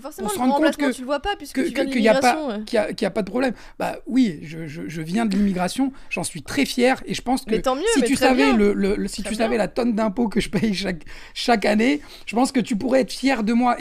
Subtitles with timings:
[0.00, 2.34] Forcément, on se rend compte que tu le vois pas puisque qu'il y a pas
[2.36, 2.64] l'immigration.
[2.64, 3.54] qu'il y a, qu'il y a pas de problème.
[3.76, 7.44] Bah oui, je, je- je viens de l'immigration, j'en suis très fier et je pense
[7.44, 8.56] que mieux, si tu très savais bien.
[8.56, 9.46] le, le- le- si Très tu bien.
[9.46, 11.02] savais la tonne d'impôts que je paye chaque
[11.34, 13.78] chaque année, je pense que tu pourrais être fier de moi.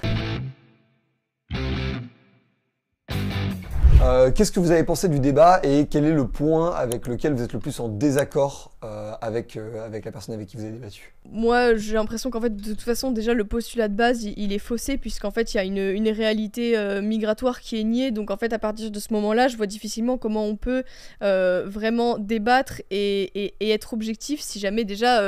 [4.01, 7.33] Euh, Qu'est-ce que vous avez pensé du débat et quel est le point avec lequel
[7.33, 10.63] vous êtes le plus en désaccord euh, avec, euh, avec la personne avec qui vous
[10.63, 11.13] avez débattu?
[11.29, 14.59] Moi, j'ai l'impression qu'en fait, de toute façon, déjà, le postulat de base, il, est
[14.59, 18.11] faussé, puisqu'en fait, il y a une, une réalité migratoire qui est niée.
[18.11, 20.83] Donc, en fait, à partir de ce moment-là, je vois difficilement comment on peut
[21.19, 25.21] vraiment débattre et, être objectif si jamais déjà.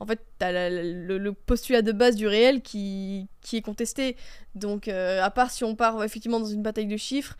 [0.00, 4.16] en fait, t'as le, le postulat de base du réel qui, qui est contesté.
[4.54, 7.36] Donc, à part si on part effectivement dans une bataille de chiffres,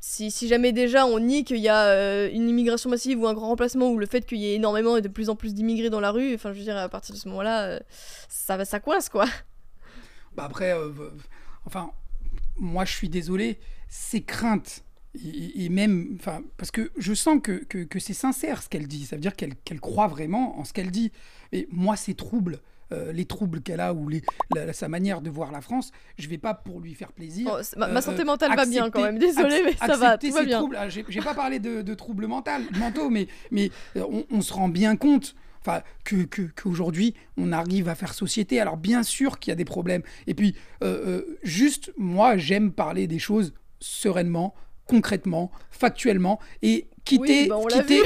[0.00, 3.34] si, si jamais déjà on nie qu'il y a euh, une immigration massive ou un
[3.34, 5.90] grand remplacement ou le fait qu'il y ait énormément et de plus en plus d'immigrés
[5.90, 7.80] dans la rue, enfin je veux dire à partir de ce moment-là, euh,
[8.28, 9.26] ça va ça coince quoi.
[10.36, 10.92] Bah après, euh,
[11.66, 11.90] enfin,
[12.56, 14.84] moi je suis désolé, ces craintes,
[15.24, 19.16] et, même, enfin, parce que je sens que, que, c'est sincère ce qu'elle dit, ça
[19.16, 21.10] veut dire qu'elle croit vraiment en ce qu'elle dit.
[21.50, 22.60] Et moi, ces troubles,
[22.92, 24.22] euh, les troubles qu'elle a ou les,
[24.54, 27.58] la- sa manière de voir la France, je vais pas pour lui faire plaisir.
[27.62, 30.30] C'est- ma, ma euh, santé mentale va bien quand même, désolé mais ça va, tout
[30.30, 30.68] va bien.
[30.76, 34.52] Ah, J'ai pas parlé de, de troubles mentaux, mentaux mais, mais euh, on, on se
[34.52, 38.60] rend bien compte enfin, que qu'aujourd'hui, on arrive à faire société.
[38.60, 40.02] Alors, bien sûr qu'il y a des problèmes.
[40.26, 44.54] Et puis, euh, euh, juste, moi, j'aime parler des choses sereinement,
[44.86, 46.88] concrètement, factuellement, et
[47.18, 48.02] quitter, Oui, bah, quitter,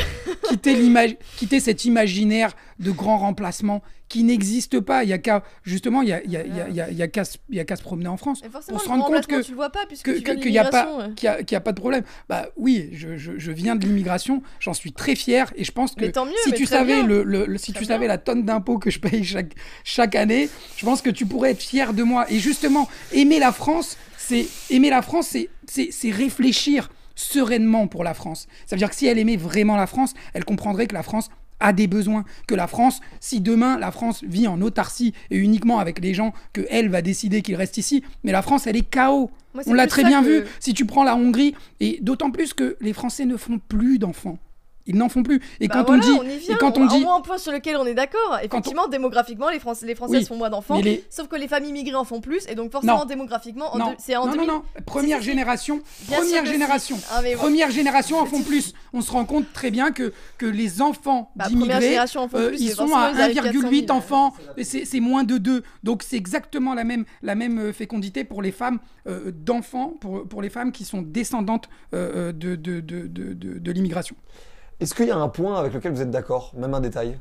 [1.37, 5.03] quitter, cet imaginaire de grand remplacement qui n'existe pas.
[5.05, 6.77] Il y a qu'à, justement, il y a, il y a- il y a- il
[6.77, 9.43] y a- il y a qu'à se- promener en France on se rend compte que-
[9.43, 12.05] tu le vois pas puisque qu'il a pas- n'y a, pas de problème.
[12.29, 15.95] Bah oui, je, je- je viens de l'immigration, j'en suis très fier et je pense
[15.95, 17.07] que mieux, si tu savais bien.
[17.07, 17.95] le, le- le- si Très tu bien.
[17.97, 19.53] savais la tonne d'impôts que je paye chaque
[19.85, 22.27] chaque année, je pense que tu pourrais être fier de moi.
[22.31, 28.47] Et justement, aimer la France, c'est aimer la France, c'est réfléchir sereinement pour la France.
[28.67, 31.31] Ça veut dire que si elle aimait vraiment la France, elle comprendrait que la France
[31.61, 35.79] a des besoins, que la France, si demain la France vit en autarcie et uniquement
[35.79, 38.89] avec les gens que elle va décider qu'ils restent ici, mais la France elle est
[38.89, 39.31] chaos.
[39.67, 40.45] On l'a très bien que- vu.
[40.59, 44.39] Si tu prends la Hongrie, et d'autant plus que les Français ne font plus d'enfants.
[44.87, 45.41] Ils n'en font plus.
[45.61, 46.55] Et Bah quand voilà, on dit, on y vient.
[46.55, 48.39] et quand on Au dit, moins un point sur lequel on est d'accord.
[48.43, 50.79] Effectivement, démographiquement, les, Français, les Françaises Oui, font moins d'enfants.
[50.81, 52.47] les- Sauf que les familles immigrées en font plus.
[52.49, 53.05] Et donc, forcément, Non.
[53.07, 57.23] démographiquement, deux- c'est en non, 2000 non, non, première Si, génération, Bien première génération, Ah,
[57.37, 58.75] première génération en font plus.
[58.93, 62.29] On se rend compte très bien que que les enfants Bah, première d'immigrés, génération en
[62.29, 63.99] font euh, plus, ils sont à ils arrivent 1,8 400 000.
[63.99, 65.63] enfants, c'est moins de 2.
[65.83, 70.29] Donc c'est exactement la même, la même euh, fécondité pour les femmes euh, d'enfants, pour,
[70.29, 74.15] pour les femmes qui sont descendantes euh, euh, de, de, de, de, de- de l'immigration.
[74.81, 77.19] Est-ce qu'il y a un point avec lequel vous êtes d'accord, même un détail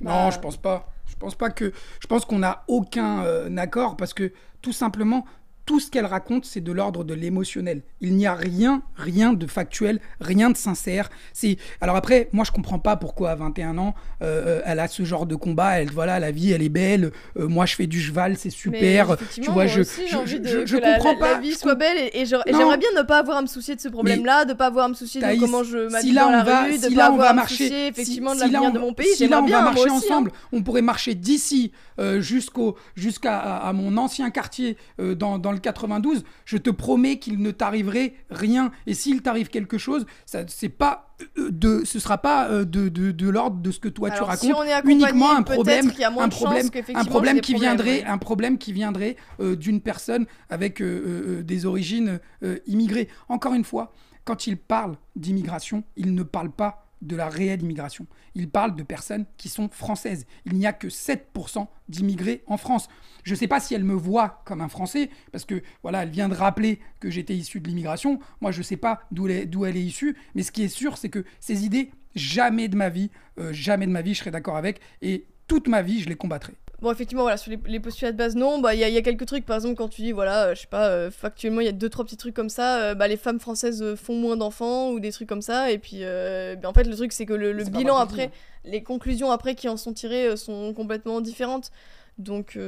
[0.00, 0.30] Non, Bah.
[0.30, 0.88] je pense pas.
[1.06, 1.72] Je pense pas que.
[2.00, 5.24] Je pense qu'on n'a aucun euh, accord parce que tout simplement,
[5.64, 7.82] tout ce qu'elle raconte, c'est de l'ordre de l'émotionnel.
[8.00, 11.08] Il n'y a rien, rien de factuel, rien de sincère.
[11.32, 11.56] C'est.
[11.80, 15.04] Alors après, moi, je comprends pas pourquoi à 21 ans, euh, euh, elle a ce
[15.04, 15.80] genre de combat.
[15.80, 17.12] Elle, voilà, la vie, elle est belle.
[17.36, 19.16] Euh, moi, je fais du cheval, c'est super.
[19.32, 21.32] Tu vois, je, aussi, je, envie de, je- je que la- comprends la, pas.
[21.34, 23.88] La vie soit belle et, j'aimerais bien ne pas avoir à me soucier de ce
[23.88, 26.30] problème-là, de pas avoir à me soucier Thaïs, de comment je m'habille si là dans
[26.30, 27.86] la on va, rue, de si pas là on avoir va à me marcher, soucier
[27.86, 29.06] effectivement si- de là l'avenir on- de mon pays.
[29.14, 29.92] si là on bien, va marcher hein.
[29.94, 35.38] ensemble, on pourrait marcher d'ici euh, jusqu'au jusqu'à à, à mon ancien quartier euh, dans,
[35.52, 36.24] dans le 92.
[36.44, 38.72] Je te promets qu'il ne t'arriverait rien.
[38.86, 42.88] Et s'il t'arrive quelque chose, ça c'est pas euh, de, ce sera pas euh, de,
[42.88, 44.40] de, de l'ordre de ce que toi tu racontes.
[44.40, 47.54] si on est uniquement un problème, y a moins un de problème, un problème qui
[47.54, 48.04] viendrait, ouais.
[48.04, 52.20] un problème qui viendrait euh, d'une personne avec euh, des origines
[52.66, 53.08] immigrées.
[53.28, 53.92] Encore une fois,
[54.24, 58.06] quand il parle d'immigration, il ne parle pas de la réelle immigration.
[58.34, 60.26] Il parle de personnes qui sont françaises.
[60.46, 62.88] Il n'y a que 7% d'immigrés en France.
[63.24, 66.10] Je ne sais pas si elle me voit comme un Français, parce que voilà, elle
[66.10, 68.18] vient de rappeler que j'étais issu de l'immigration.
[68.40, 71.08] Moi, je ne sais pas d'où elle, est- issue, mais ce qui est sûr, c'est
[71.10, 74.56] que ces idées, jamais de ma vie, euh, jamais de ma vie, je serai d'accord
[74.56, 76.54] avec, et toute ma vie, je les combattrai.
[76.82, 78.58] Bon, effectivement, voilà, sur les, les postulats de base, non.
[78.60, 80.46] Bah, il y, a- il y a quelques trucs, par exemple, quand tu dis, voilà,
[80.48, 82.82] euh, je sais pas, euh, factuellement, il y a deux, trois petits trucs comme ça.
[82.82, 85.70] euh, bah, les femmes françaises font moins d'enfants ou des trucs comme ça.
[85.70, 88.30] Et puis, bah, en fait, le truc, c'est que le, bilan après,
[88.64, 91.70] les conclusions après qui en sont tirées sont complètement différentes.
[92.18, 92.58] Donc,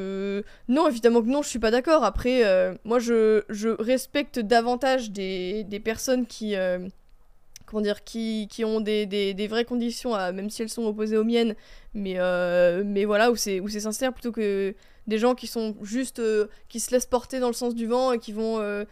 [0.68, 2.04] non, évidemment que non, je suis pas d'accord.
[2.04, 2.42] Après,
[2.84, 6.54] moi, je, je respecte davantage des, des personnes qui.
[7.74, 10.84] Comment dire, qui, qui ont des, des, des vraies conditions, à- même si elles sont
[10.84, 11.56] opposées aux miennes,
[11.92, 14.74] mais, euh, mais voilà, où c'est, sincère plutôt que
[15.08, 18.12] des gens qui sont juste, euh, qui se laissent porter dans le sens du vent
[18.12, 18.84] et qui vont, euh,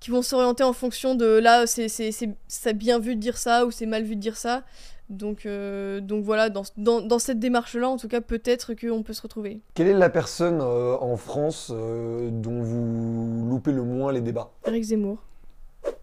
[0.00, 3.86] qui vont s'orienter en fonction de là, c'est, bien vu de dire ça ou c'est
[3.86, 4.64] mal vu de dire ça.
[5.08, 9.14] Donc, euh, donc voilà, dans, dans, dans cette démarche-là, en tout cas, peut-être qu'on peut
[9.14, 9.62] se retrouver.
[9.72, 14.50] Quelle est la personne euh, en France euh, dont vous loupez le moins les débats?
[14.66, 15.24] Eric Zemmour.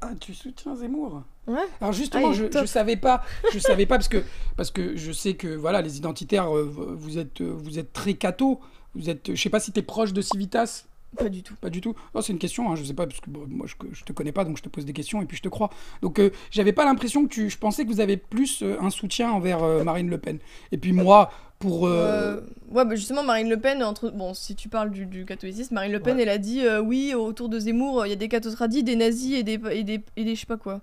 [0.02, 1.60] Ah, tu soutiens Zemmour Ouais.
[1.80, 4.24] Alors justement, Ah, je, je savais pas, je savais pas parce que
[4.58, 8.16] parce que je sais que voilà, les identitaires, euh, vous êtes euh, vous êtes très
[8.16, 8.60] catho.
[8.96, 10.86] Vous êtes, je sais pas si tu es proche de Civitas.
[11.18, 11.54] Pas du tout.
[11.62, 11.96] Pas du tout.
[12.22, 14.32] C'est une question, hein, je sais pas, parce que bon, moi je, je te connais
[14.32, 15.70] pas, donc je te pose des questions et puis je te crois.
[16.02, 17.50] Donc euh, j'avais pas l'impression que tu.
[17.50, 20.40] Je pensais que vous avez plus euh, un soutien envers euh, Marine Le Pen.
[20.72, 21.88] Et puis moi, pour.
[21.88, 22.42] euh, Euh,
[22.72, 24.10] ouais, bah justement, Marine Le Pen, entre...
[24.10, 26.24] bon, si tu parles du, du catholicisme, Marine Le Pen, Ouais.
[26.24, 29.36] elle a dit euh, oui, autour de Zemmour, il y a des cathotradis, des nazis
[29.40, 30.82] et des, et des, et des je sais pas quoi.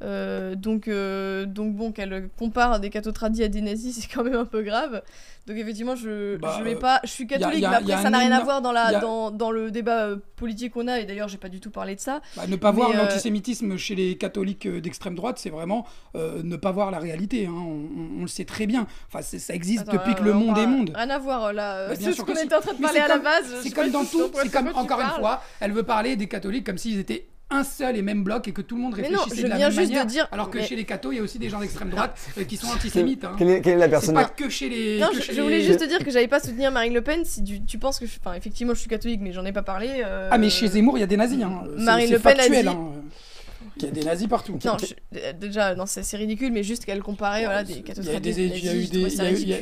[0.00, 4.34] Euh, donc, euh, donc bon, qu'elle compare des cathotradis à des nazis, c'est quand même
[4.36, 5.02] un peu grave.
[5.46, 8.02] Donc effectivement, je, Bah, je vais euh, pas, je suis catholique, y a- mais après
[8.02, 11.00] ça n'a rien à voir dans la, a- dans, dans le débat politique qu'on a.
[11.00, 12.20] Et d'ailleurs, j'ai pas du tout parlé de ça.
[12.36, 16.70] bah, ne pas voir euh, l'antisémitisme chez les catholiques d'extrême droite, c'est vraiment ne pas
[16.70, 17.46] voir la réalité.
[17.46, 17.52] hein.
[17.56, 18.86] On, on- on le sait très bien.
[19.12, 20.92] Enfin, ça existe Attends, depuis que le on monde est monde.
[20.94, 21.88] Rien à voir là.
[21.88, 23.54] Bah, c'est ce qu'on était en train de parler à la base.
[23.62, 26.78] C'est comme dans tout, c'est comme encore une fois, elle veut parler des catholiques comme
[26.78, 29.42] s'ils étaient un seul et même bloc et que tout le monde non, réfléchissait je
[29.44, 30.06] de la viens même juste de manière.
[30.06, 32.14] dire- Alors que mais- chez les cathos, il y a aussi des gens d'extrême droite
[32.36, 33.24] euh, qui sont antisémites.
[33.24, 33.34] hein.
[33.38, 34.98] quelle est, quelle est la C'est personne pas que chez les.
[35.00, 36.92] Non, que je, chez je voulais les- juste te dire que j'allais pas soutenir Marine
[36.92, 39.44] Le Pen si tu, tu penses que je, enfin effectivement je suis catholique mais j'en
[39.46, 40.02] ai pas parlé.
[40.04, 41.42] euh, Ah mais chez Zemmour, il y a des nazis.
[41.42, 41.62] Hein.
[41.78, 42.87] Marine Le Pen a factuel, dit- hein.
[43.80, 44.52] Il y a des nazis partout.
[44.64, 47.74] Non, je- euh, déjà non c'est c'est ridicule mais juste qu'elle comparait voilà des
[48.20, 48.30] des,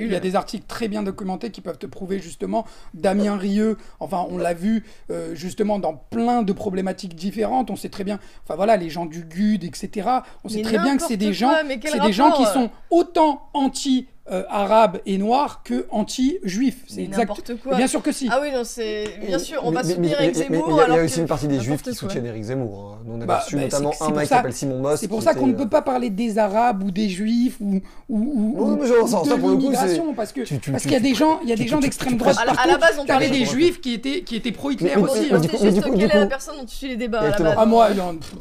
[0.06, 3.76] il y a des- articles très bien documentés qui peuvent te prouver justement Damien Rieu,
[4.00, 8.18] enfin on l'a vu euh, justement dans plein de problématiques différentes, on sait très bien,
[8.44, 10.08] enfin voilà les gens du GUD, etc.
[10.44, 11.52] On sait Mais très bien que c'est des gens,
[11.82, 16.78] c'est des gens qui rapport sont autant anti euh, arabes et noirs que anti juifs.
[16.88, 17.18] C'est exact.
[17.18, 17.76] n'importe quoi.
[17.76, 18.28] Bien sûr que si.
[18.30, 20.68] Ah oui non c'est bien sûr on Mais- va mais- soutenir Eric mais- mais Zemmour
[20.70, 22.98] Il y a- y a aussi que- une partie des juifs qui soutiennent Eric Zemmour.
[23.00, 23.04] hein.
[23.08, 25.00] On avait Bah, reçu bah, notamment un mec qui s'appelle Simon Moss.
[25.00, 27.80] C'est pour ça qu'on ne euh, peut pas parler des Arabes ou des Juifs ou,
[28.08, 30.40] ou, ou, ou- mais genre, de ça, pour le coup, l'immigration, parce que
[30.70, 32.52] parce qu'il y a des gens, il y a des gens d'extrême droite À la-
[32.52, 32.70] à partout.
[32.70, 35.28] la base, on parlait des de- Juifs qui étaient qui étaient pro-Hitler aussi.
[35.28, 37.54] quelle est la personne dont tu suis les débats à la.
[37.58, 37.88] Ah moi,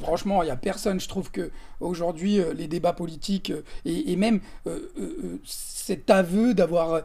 [0.02, 1.00] franchement, il y a personne.
[1.00, 5.40] Je trouve que aujourd'hui, euh, les débats politiques euh, et, même euh, euh, euh,
[5.86, 7.02] cet aveu d'avoir euh,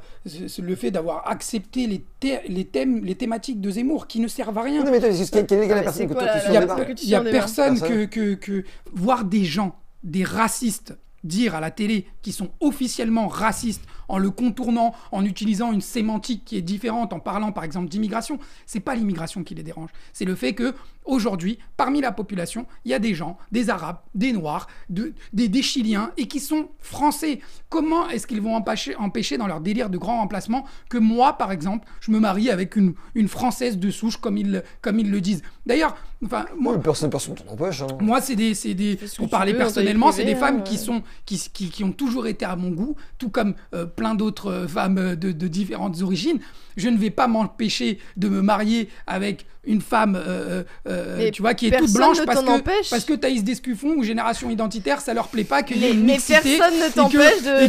[0.62, 4.56] le fait d'avoir accepté les, thè- les thèmes, les thématiques de Zemmour qui ne servent
[4.56, 4.82] à rien.
[4.84, 8.08] Non, mais quelle est la personne que toi tu Il y a, personne que, Personne.
[8.08, 13.84] que, que voir des gens, des racistes, dire à la télé qui sont officiellement racistes
[14.10, 18.38] en le contournant, en utilisant une sémantique qui est différente, en parlant par exemple d'immigration,
[18.66, 19.90] c'est pas l'immigration qui les dérange.
[20.12, 20.74] C'est le fait que
[21.04, 25.48] aujourd'hui, parmi la population, il y a des gens, des Arabes, des Noirs, de- des,
[25.48, 27.40] des Chiliens et qui sont français.
[27.68, 31.52] Comment est-ce qu'ils vont empêcher, empêcher dans leur délire de grand remplacement que moi, par
[31.52, 35.20] exemple, je me marie avec une, une Française de souche comme ils, comme ils le
[35.20, 35.42] disent?
[35.66, 37.82] D'ailleurs, enfin, moi, Moi, personne personne t'en empêche.
[37.82, 37.86] hein.
[38.00, 40.58] moi, c'est des, c'est des, Fais ce que pour parler veux, personnellement, c'est des femmes
[40.58, 40.78] hein, qui ouais.
[40.78, 44.50] sont, qui, qui, qui ont toujours été à mon goût, tout comme euh, plein d'autres
[44.50, 46.40] euh, femmes euh, de, de différentes origines.
[46.78, 51.52] Je ne vais pas m'empêcher de me marier avec une femme, euh, euh, tu vois,
[51.52, 55.28] qui est toute blanche parce que, parce que Thaïs Descuffon ou Génération Identitaire, ça leur
[55.28, 57.68] plaît pas qu'il y ait une mais mixité personne ne et t'empêche de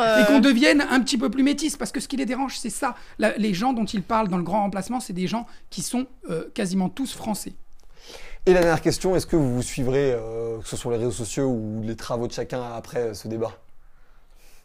[0.00, 2.70] euh, qu'on devienne un petit peu plus métis parce que ce qui les dérange c'est
[2.70, 2.96] ça.
[3.20, 6.06] La- les gens dont ils parlent dans le grand remplacement c'est des gens qui sont
[6.28, 7.52] euh, quasiment tous français.
[8.46, 10.96] Et la dernière question, est-ce que vous vous suivrez, euh, que ce soit sur les
[10.96, 13.52] réseaux sociaux ou les travaux de chacun après euh, ce débat?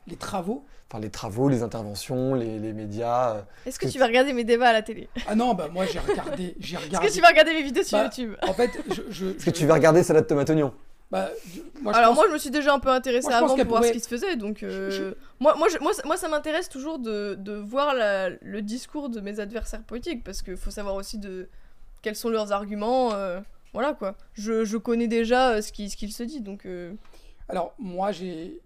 [0.08, 0.66] Les travaux?
[0.89, 3.36] Enfin, les travaux, les interventions, les, les médias.
[3.36, 5.10] euh, Est-ce que tu vas regarder mes débats à la télé?
[5.28, 7.84] Ah non bah moi j'ai regardé j'ai Est-ce regardé que tu vas regarder mes vidéos
[7.84, 8.36] sur Bah, YouTube?
[8.48, 10.74] en fait je, je, Est-ce que tu vas regarder Salade Tomate Oignon?
[11.12, 13.38] Bah, je- moi, je Alors pense- moi je me suis déjà un peu intéressée Moi,
[13.39, 15.91] je avant pour voir ce qui se faisait donc euh, Je- moi moi, je- moi
[15.94, 20.24] ça- moi ça m'intéresse toujours de, de voir la- le discours de mes adversaires politiques
[20.24, 21.50] parce qu'il faut savoir aussi de
[22.01, 23.41] quels sont leurs arguments euh,
[23.74, 24.15] voilà quoi.
[24.36, 26.94] Je, je connais déjà euh, ce qui ce qu'il se dit donc euh,
[27.50, 28.60] Alors moi j'ai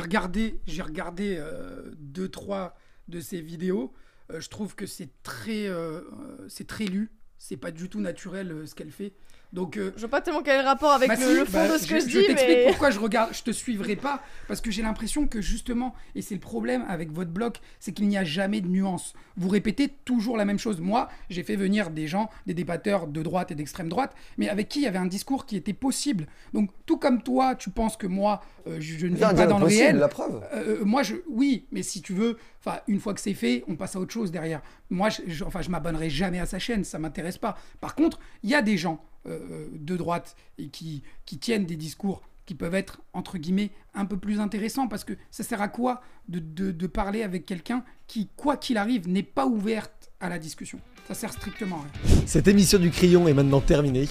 [0.00, 2.76] regardé j'ai regardé euh, deux trois
[3.08, 3.92] de ces vidéos.
[4.30, 6.02] Euh, je trouve que c'est très euh,
[6.48, 7.10] c'est très lu.
[7.38, 9.12] C'est pas du tout naturel ce qu'elle fait.
[9.52, 11.44] Donc euh, je vois pas tellement quel est le rapport avec bah le, si, le
[11.44, 13.50] fond bah, de ce que je, je dis t'explique mais pourquoi je regarde, je te
[13.50, 17.52] suivrai pas parce que j'ai l'impression que justement et c'est le problème avec votre blog,
[17.78, 19.12] c'est qu'il n'y a jamais de nuance.
[19.36, 20.80] Vous répétez toujours la même chose.
[20.80, 24.68] Moi, j'ai fait venir des gens, des débatteurs de droite et d'extrême droite, mais avec
[24.70, 26.26] qui il y avait un discours qui était possible.
[26.54, 29.46] Donc tout comme toi, tu penses que moi euh, je, je ne vis pas bien
[29.46, 29.96] dans le possible, réel.
[29.98, 30.42] la preuve.
[30.54, 33.76] Euh, moi, je, oui, mais si tu veux, enfin, une fois que c'est fait, on
[33.76, 34.62] passe à autre chose derrière.
[34.88, 37.56] Moi, je, je- enfin, je m'abonnerai jamais à sa chaîne, ça m'intéresse pas.
[37.82, 41.76] Par contre, il y a des gens euh, de droite et qui, qui tiennent des
[41.76, 45.68] discours qui peuvent être entre guillemets un peu plus intéressants parce que ça sert à
[45.68, 50.38] quoi de, de- parler avec quelqu'un qui, quoi qu'il arrive, n'est pas ouverte à la
[50.38, 50.80] discussion?
[51.06, 52.22] Ça sert strictement à rien.
[52.26, 54.08] Cette émission du Crayon est maintenant terminée.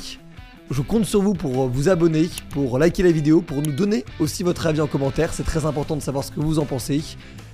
[0.69, 4.43] Je compte sur vous pour vous abonner, pour liker la vidéo, pour nous donner aussi
[4.43, 5.33] votre avis en commentaire.
[5.33, 7.03] C'est très important de savoir ce que vous en pensez.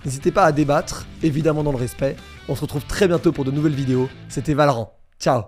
[0.06, 2.16] N'hésitez pas à débattre, évidemment dans le respect.
[2.48, 4.08] On se retrouve très bientôt pour de nouvelles vidéos.
[4.30, 4.94] C'était Valorant.
[5.20, 5.48] Ciao